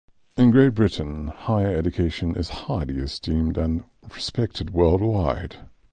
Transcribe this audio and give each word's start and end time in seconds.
In 0.35 0.49
Great 0.49 0.73
Britain, 0.73 1.27
higher 1.27 1.75
education 1.77 2.35
is 2.35 2.49
highly 2.65 2.97
esteemed 2.97 3.55
and 3.55 3.83
respected 4.15 4.71
worldwide. 4.71 5.57